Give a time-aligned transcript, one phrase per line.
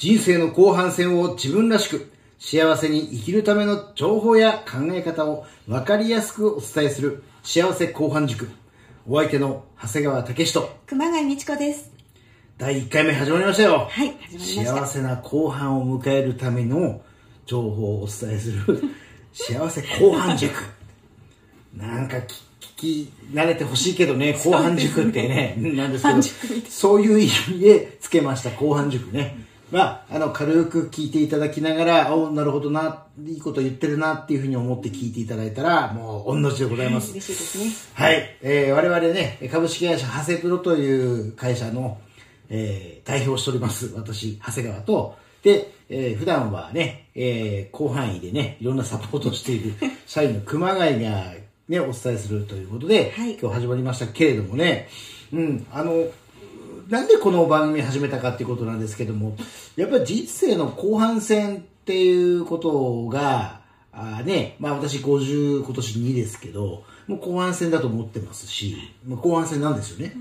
[0.00, 8.48] 人生の後半戦を自分らしく幸せに生きるための情報や考え方を分かりやすくお伝えする幸せ後半塾。
[9.06, 11.92] お相手の長谷川武史と熊谷美智子です。
[12.56, 13.88] 第1回目始まりましたよ。
[13.90, 14.74] はい、始まりました。
[14.74, 17.02] 幸せな後半を迎えるための
[17.44, 18.82] 情報をお伝えする
[19.34, 20.64] 幸せ後半塾。
[21.76, 22.24] なんか聞
[22.78, 29.49] き慣れてほしいけどね、後半塾ってね、なんですけどそういう意味でつけました、後半塾ね。
[29.70, 37.12] まあ、あの、軽く聞いていただきながら、おなるほどな、いいこと言ってるなっていうふうに思って聞いていただいたら、もう、御の字でございます。
[37.12, 37.72] 嬉しいですね。
[37.94, 41.98] はい、えー我々ね、株式会社ハセプロという会社の、
[42.48, 49.74] えー代表をしております、私、長谷川と、で、えー普段はね、えー広範囲でね、いろんなサポートをしている
[50.06, 51.32] 社員の熊谷が
[51.68, 53.38] ね、お伝えするということで、はい。
[53.40, 54.88] 今日始まりましたけれどもね、
[55.32, 56.06] うん、あの、
[56.90, 59.36] なんでこの番組始めたかっていうことなんですけども、
[59.76, 63.60] やっぱり人生の後半戦っていうことが、
[63.92, 70.14] あーね、まあ私50、今年2ですけど、もう後半戦だと思ってますし、まあ、後半戦なんですよね。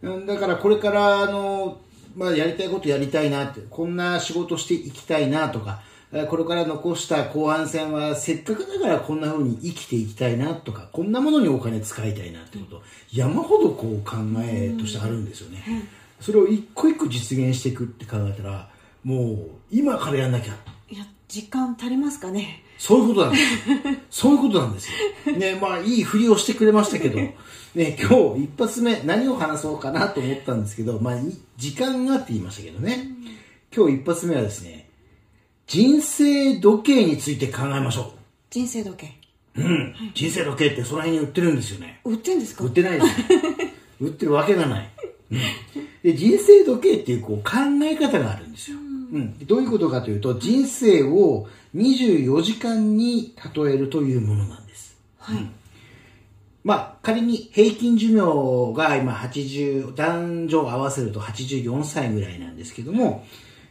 [0.00, 1.78] うんだからこれから、あの、
[2.16, 12.82] まあやりたいことやりたいなって、こんな仕事していきたいなとか、えーこれから残した後半戦はせっかくだからこんな風に生きていきたいなとか、こんなものにお金使いたいなってこと、
[13.12, 15.62] 山ほどこう考えとしてあるんですよね。
[16.20, 18.70] それを一個一個実現していくって考えたら、
[19.04, 20.54] もう今からやんなきゃ。
[20.90, 22.62] いや、時間足りますかね？
[22.78, 23.76] そういうことなんですよ。
[24.10, 24.88] そういうことなんです
[25.26, 25.36] よ。
[25.36, 31.22] ね、まあいいふりをしてくれましたけど、ね、今日一発目何を話そうかなと思ったんですけど、まあい
[31.56, 33.08] 時間がって言いましたけどね。
[33.76, 34.88] 今日一発目はですね、
[35.66, 38.14] 人生時計について考えましょ
[38.50, 39.14] 人生時計。
[39.56, 39.60] う。
[39.60, 39.94] うん。
[40.14, 42.00] 人生時計ってその辺に売ってるんですよね。
[42.04, 42.64] 売ってんですか？
[42.64, 43.14] 売ってないですね。
[44.00, 44.88] 売ってるわけがない。
[45.30, 45.38] うん、
[46.02, 48.80] で人生時計っていうこう考え方があるんですよ、う
[49.18, 54.96] ん、どういうことかというと人生を24時間に例えるというものなんです。
[55.18, 55.46] はい。
[56.64, 63.24] まあ仮に平均寿命が今80男女合わせると84歳ぐらいなんですけども、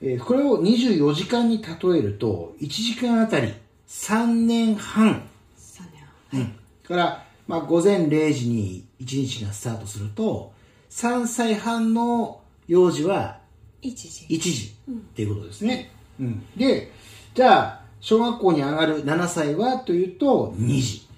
[0.00, 3.54] えーこれを24時間に例えると1時間あたり
[3.88, 5.26] 3年半。
[5.56, 5.86] 三
[6.32, 6.40] 年。
[6.40, 6.52] うん、
[6.86, 10.52] から、まあ、午前0時に1日がスタートすると
[10.94, 13.38] 3歳半の幼児は
[13.82, 14.26] 一時。
[14.32, 15.90] 1時っていうことですね、
[16.20, 16.92] うん、で
[17.34, 21.08] じゃあ小学校に上がる7歳はというと2時。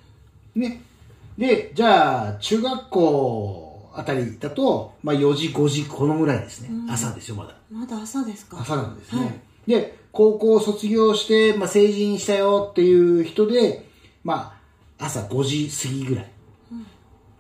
[0.54, 0.81] ね。
[1.37, 7.54] でじゃあ中学校あたりだと、まあ、4時5時このぐらいですね、朝ですよまだ。
[7.70, 8.58] まだ朝ですか。
[8.58, 9.41] 朝なんですね、はい。
[9.66, 13.87] で高校を卒業して、まあ、成人したよっていう人で、
[14.25, 14.58] ま
[14.98, 16.31] あ、朝5時過ぎぐらい、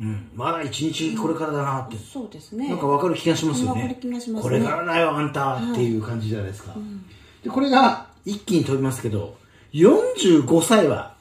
[0.00, 0.30] うん。
[0.34, 2.68] まだ一日これからだなって、そうですね。
[2.68, 3.82] なんか分かる気がしますよね。
[3.82, 4.42] わかる気がしますね。
[4.42, 6.74] これからだよあんたっていう感じじゃないですか、
[7.42, 9.36] でこれが一気に飛びますけど
[9.72, 11.14] 45歳は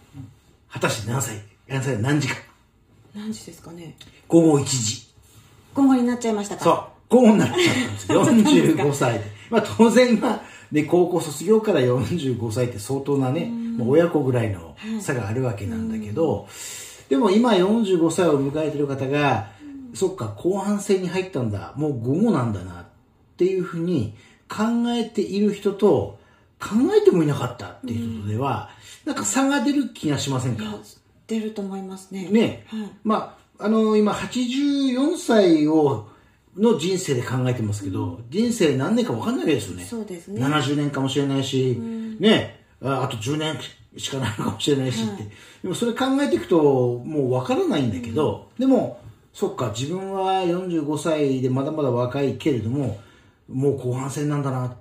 [0.69, 1.41] 果たして何歳？
[1.67, 2.01] 何歳？
[2.01, 2.35] 何時か
[3.15, 3.95] 何時ですかね。
[4.27, 5.07] 午後1時。
[5.73, 6.63] 午後になっちゃいましたか。
[6.63, 6.75] そう、
[7.09, 8.25] 午後になっちゃったんですよ。
[8.87, 9.25] 45歳で。
[9.49, 16.47] まあ当然まあ、ね、高校卒業から45歳って相当なね、もう親子ぐらいの差があるわけなんだけど、
[17.09, 19.51] でも今45歳を迎えてる方が、
[19.93, 22.85] そっか、後半戦に入ったんだ、もう午後なんだなっ
[23.37, 24.13] ていうふうに
[24.49, 26.19] 考えている人と、
[26.59, 28.69] 考えてもいなかったっていう人では、
[29.05, 30.63] なんか差が出る気がしませんか？
[31.27, 32.29] 出ると思いますね。
[32.29, 32.89] ね、はい。
[33.03, 36.07] まあ、あの今84歳を
[36.57, 39.83] の人生で考えてますけど、人生何年か分かんないわけですよね。
[39.83, 40.41] そうですね。
[40.41, 41.77] 70年かもしれないし、
[42.19, 42.63] ね。
[42.81, 43.57] ああと10年
[43.97, 45.23] しかないかもしれないしって、
[45.63, 49.01] でもそれ考えていくともう分からないんだけど、でも
[49.33, 52.99] そっか自分は45歳でまだまだ若いけれども
[53.49, 54.75] もう後半戦なんだな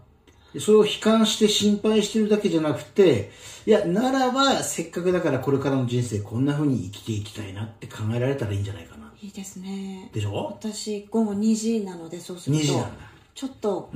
[0.52, 3.32] でそれを悲観して心配してるだけじゃなくて
[3.66, 9.12] いやならばせっかくだからこれからの人生こんな風に生きていきたいなって考えられたらいいんじゃないかな。
[9.20, 10.10] いいですね。
[10.12, 10.56] でしょ？
[10.60, 12.91] 私、午後2時なので、そうする2時となんだ、
[13.34, 13.91] ちょっと、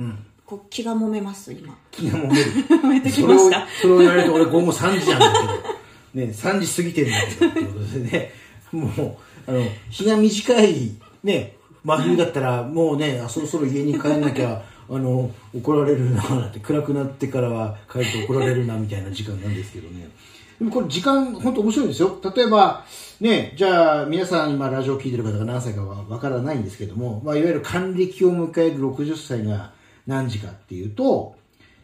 [0.49, 1.77] こう気が揉めます、今。
[1.91, 2.51] 気がもめる。
[2.67, 3.67] 揉めてきました。
[3.79, 6.25] それを言われて俺午後3時なんだけど。
[6.25, 8.31] ね3時過ぎてるんだけどってことでね。
[8.71, 20.09] もうあの日が短いね真冬だったらもうねあそろそろ家に帰んなきゃ あの怒られるななんて暗くなってからは帰ると怒られるなみたいな時間なんですけどね。
[20.57, 22.19] でもこれ時間本当面白いですよ。
[22.35, 22.85] 例えば
[23.21, 29.77] ねじゃあ皆さん今ラジオ聞いてる方が何歳かはわからないんですけども、まあ、いわゆる還暦を迎える60歳が
[30.09, 31.35] 何時かっていうと、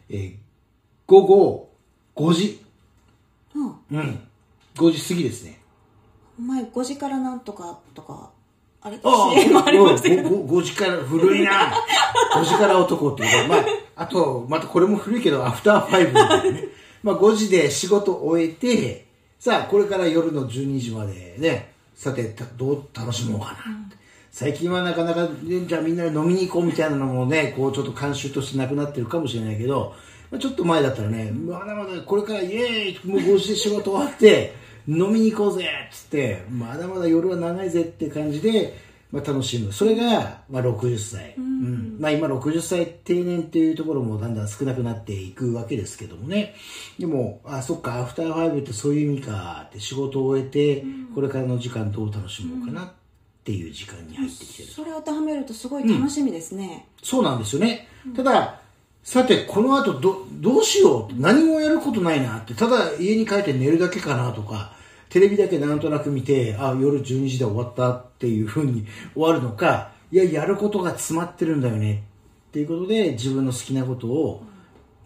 [0.10, 0.36] えー
[1.07, 1.69] 午後
[2.16, 2.60] 5時
[3.54, 3.75] うん。
[3.92, 4.19] うん
[4.75, 5.60] 5時過ぎですね
[6.39, 8.31] 前5時からなんとかとか、
[8.81, 9.00] あれ？
[9.04, 10.30] ああ、CM ありましたけど。
[10.30, 11.72] 5時から、古いな。
[12.36, 16.68] 5時から男っていうか、まあ、あと、またこれも古いけど、アフターファイブみたいなね。
[17.04, 19.06] まあ5時で仕事を終えて、
[19.39, 23.56] さあ、これから夜の12時までね、さて、たどう楽しもうかなっ
[23.89, 23.95] て。
[24.38, 29.96] 最近はなかなか、ねじゃあみんなで飲みに行こうみたいなのもね、こうちょっと慣習としてなくなってるかもしれないけど、
[30.30, 34.54] まあ、ちょっと前だったらね、まだまだこれからイエーイもう5時で仕事終わって、
[34.90, 38.78] 飲みに行こうぜっつって、まだまだ夜は長いぜって感じで、
[39.10, 39.72] まあ、楽しむ。
[39.72, 41.36] それが、まあ、60歳。
[41.38, 46.56] うんまあ、今60歳定年っていうところもだんだん少なくなっていくわけですけどもね。
[47.00, 50.84] でも、あ、そっか、アフターファイブってそういう意味かって仕事を終えて、
[51.14, 53.05] これからの時間どう楽しもうかなって
[53.52, 54.70] いう時間に入ってきてる。
[54.70, 57.88] それを当てはめるとすごい楽しみですね、そうなんですよね。
[58.16, 58.62] ただ、
[59.04, 64.74] さて、この後ど、どうしようって何もやることないなって、ただ家に帰って寝るだけかなとか、
[65.10, 72.04] テレビだけなんとなく見て、あ、夜12時で終わったっていう風に終わるのか、いや、やることが詰まってるんだよね
[72.50, 74.44] っていうことで、自分の好きなことを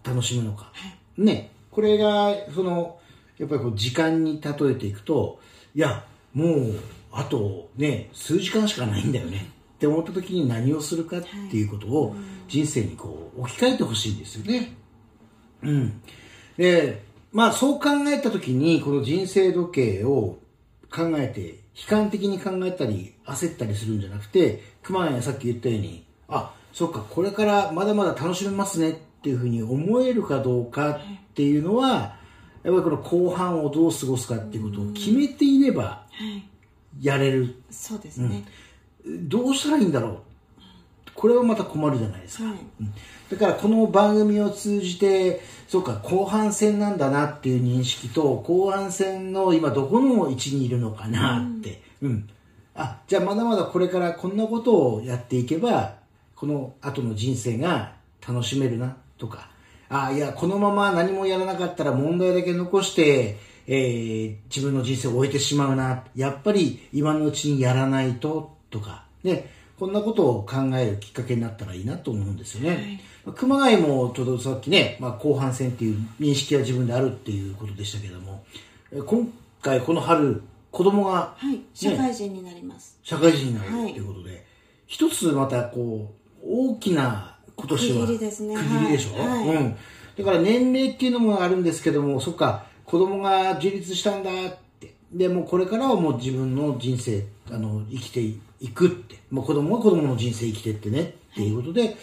[0.02, 0.72] 楽しむのか。
[1.18, 2.98] ね、これが、その、
[3.38, 5.40] やっぱりこう時間に例えていくと、
[5.74, 6.80] いや、もう、
[7.12, 12.14] あとね、数時間しかないんだよねって思った時に何をするかっていうことを
[12.48, 14.76] 人生にこう置き換えてほしいんですよね。
[15.62, 16.02] うん。
[16.56, 17.02] で、
[17.32, 20.38] まあそう考えた時に、この人生時計を
[20.90, 30.98] 考えて、悲観的に考えたり、焦ったりするんじゃなくて、熊谷がさっき言ったように、あ、そっか、これからまだまだ楽しめますねっていうふうに思えるかどうかっ
[31.34, 32.16] ていうのは、
[32.62, 36.50] やっぱりこの後半をどう過ごすかっていうことを決めていればはい
[36.98, 37.62] やれる。
[37.70, 38.44] そうですね、
[39.04, 40.18] どうしたらいいんだろう。
[41.14, 42.44] これはまた困るじゃないですか。
[42.44, 42.54] はい。
[42.80, 42.94] うん。
[43.30, 52.28] だからこの番組を通じて、そうか、後半戦なんだなっていう認識と、後半戦の今どこの位置にいるのかなって、うん。
[52.74, 55.96] あ、じゃあまだまだこれからこんなことをやっていけば、
[56.34, 57.92] この後の人生が
[58.26, 59.50] 楽しめるなとか、
[59.90, 63.36] あ、いや、このまま何もやらなかったら問題だけ残して、
[63.72, 66.02] えー自分の人生を終えてしまうな。
[66.16, 73.00] やっぱり今のうちにやらないと、とか、ね、こんなことを考えるきっかけになったらいいなと思うんですよね。
[73.36, 78.44] 熊谷もちょうどさっきね、まあ、後半戦っていう認識は自分であるっていうことでしたけども、
[78.92, 79.32] え今
[79.62, 81.60] 回この春、子供がはい。
[81.72, 84.44] 社会人になります、社会人になるはいということで、
[84.88, 86.12] 一つまたこ
[86.42, 88.56] う、大きな今年は区切りですね。
[88.56, 89.46] 区切りでしょ、はい。
[89.46, 89.56] はい。
[89.56, 89.76] うん。
[90.18, 94.94] だから年齢っていうのもあるんですけども、そっか、子供が自立したんだって。
[95.12, 99.18] で、もうこれからはもう自分の人生、あの、生きていくって。
[99.30, 101.14] もう子供は子供の人生生きてってね。
[101.32, 101.96] っていうことで、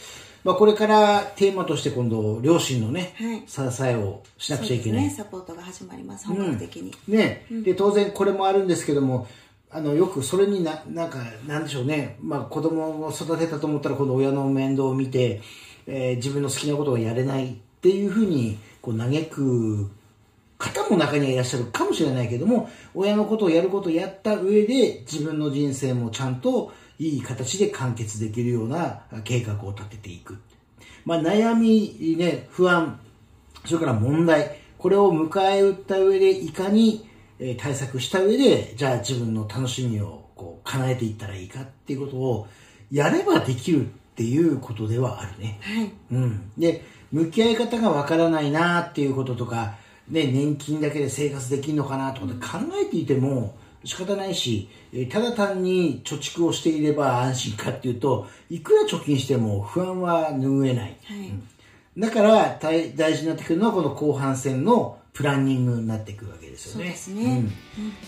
[0.43, 3.43] まあこれからテーマとして今度、両親のね、はい。
[3.45, 5.03] 支えをしなくちゃいけない。
[5.03, 5.09] ね。
[5.09, 6.25] サポートが始まります。
[6.27, 9.27] 本格的に、ね、で当然これもあるんですけども
[9.69, 15.41] あのよくそれにななんかなんでしょうね、まあ、子供を育てたと思ったら今度親の面倒を見て、
[15.85, 19.89] えー自分の好きなことをやれないっていうふうにこう嘆く
[20.57, 30.39] 方も中にはいらっしゃるかもしれないけども親のことをやることをやった上で自分の人生もちゃんといい形で完結できるような計画を立てていく、
[31.05, 32.99] まあ、悩み、ね、不安
[33.67, 37.07] それから問題、これを迎え撃った上で、いかに、
[37.39, 42.47] えー対策した上で、じゃあ自分の楽しみをこう叶えていったらいいかっていうことを、
[42.91, 45.59] やればできるっていうことではあるね。
[45.61, 46.51] はいうん。
[46.57, 49.75] で、向き合い方がわからないなっていうこととか、
[50.09, 60.97] ね、年金だけで生活できるのかなとかって考えていても仕方ないし、えーただ単に貯蓄をしていれば安心かっていうと、いくら貯金しても不安は拭えない。
[61.05, 61.33] はい、
[61.97, 66.83] だから大大事になってくるのはこの後半戦のプランニングになってくるわけですよね。
[66.83, 67.39] そうですね。
[67.39, 67.51] ん。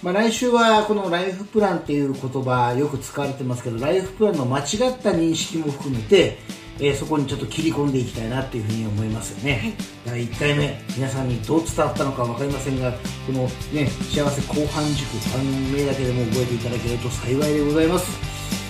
[0.04, 4.66] まあ、来週はこのライフプランっていう言葉よく使われてますけどライフプランの間違っ
[5.00, 6.38] た認識も含めて、
[6.80, 9.74] えーそこにちょっと切り込んでいきたいなっていうふうに思いますよね。
[10.06, 12.98] 第1回目皆さんにどう伝わったのか分かりませんがこ
[13.32, 13.44] の
[13.74, 18.06] ね幸せ後半塾番組名だけでも覚えていただけると幸いでございます。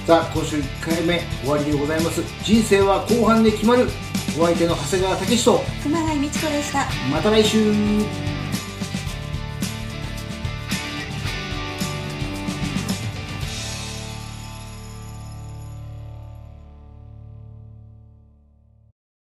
[0.08, 2.22] さあ今週1回目終わりでございます。
[2.44, 3.88] 人生は後半で決まる。
[4.40, 6.88] お相手の長谷川武史と熊谷美智子でした。
[7.12, 7.74] また来週